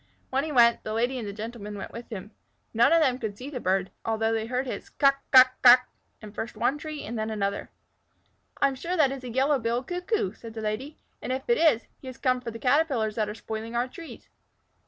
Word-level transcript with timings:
When 0.31 0.43
he 0.43 0.51
went, 0.51 0.83
the 0.83 0.95
Lady 0.95 1.19
and 1.19 1.27
the 1.27 1.31
Gentleman 1.31 1.77
went 1.77 1.91
with 1.91 2.09
him. 2.09 2.31
None 2.73 2.91
of 2.91 3.01
them 3.03 3.19
could 3.19 3.37
see 3.37 3.51
the 3.51 3.59
bird, 3.59 3.91
although 4.03 4.33
they 4.33 4.47
heard 4.47 4.65
his 4.65 4.89
"kuk 4.89 5.17
kuk 5.29 5.51
kuk!" 5.61 5.81
in 6.23 6.33
first 6.33 6.57
one 6.57 6.79
tree 6.79 7.03
and 7.03 7.19
then 7.19 7.29
another. 7.29 7.69
"I 8.59 8.67
am 8.67 8.73
sure 8.73 8.97
that 8.97 9.11
is 9.11 9.23
a 9.23 9.29
Yellow 9.29 9.59
billed 9.59 9.85
Cuckoo," 9.85 10.33
said 10.33 10.55
the 10.55 10.61
Lady, 10.61 10.97
"and 11.21 11.31
if 11.31 11.47
it 11.47 11.59
is, 11.59 11.83
he 11.99 12.07
has 12.07 12.17
come 12.17 12.41
for 12.41 12.49
the 12.49 12.57
Caterpillars 12.57 13.13
that 13.13 13.29
are 13.29 13.35
spoiling 13.35 13.75
our 13.75 13.87
trees." 13.87 14.27